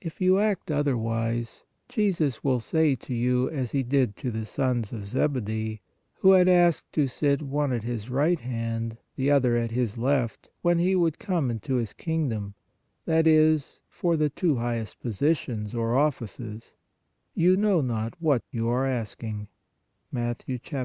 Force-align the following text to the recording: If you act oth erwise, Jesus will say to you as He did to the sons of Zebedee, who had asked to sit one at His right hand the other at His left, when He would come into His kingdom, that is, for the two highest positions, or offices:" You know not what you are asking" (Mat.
If 0.00 0.20
you 0.20 0.40
act 0.40 0.68
oth 0.72 0.86
erwise, 0.86 1.62
Jesus 1.88 2.42
will 2.42 2.58
say 2.58 2.96
to 2.96 3.14
you 3.14 3.48
as 3.50 3.70
He 3.70 3.84
did 3.84 4.16
to 4.16 4.32
the 4.32 4.44
sons 4.44 4.92
of 4.92 5.06
Zebedee, 5.06 5.80
who 6.14 6.32
had 6.32 6.48
asked 6.48 6.92
to 6.94 7.06
sit 7.06 7.40
one 7.40 7.72
at 7.72 7.84
His 7.84 8.10
right 8.10 8.40
hand 8.40 8.96
the 9.14 9.30
other 9.30 9.54
at 9.54 9.70
His 9.70 9.96
left, 9.96 10.50
when 10.62 10.80
He 10.80 10.96
would 10.96 11.20
come 11.20 11.52
into 11.52 11.76
His 11.76 11.92
kingdom, 11.92 12.54
that 13.04 13.28
is, 13.28 13.80
for 13.88 14.16
the 14.16 14.28
two 14.28 14.56
highest 14.56 14.98
positions, 14.98 15.72
or 15.72 15.94
offices:" 15.96 16.74
You 17.34 17.56
know 17.56 17.80
not 17.80 18.14
what 18.18 18.42
you 18.50 18.68
are 18.70 18.84
asking" 18.86 19.46
(Mat. 20.10 20.44